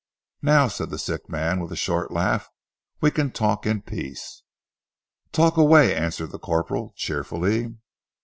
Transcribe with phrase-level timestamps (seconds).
[0.41, 2.49] "Now," said the sick man, with a short laugh,
[3.01, 4.41] "we can talk in peace."
[5.31, 7.75] "Talk away," answered the corporal cheerfully.